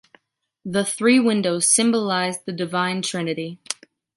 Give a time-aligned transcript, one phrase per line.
[0.65, 3.59] The three windows symbolize the Divine Trinity.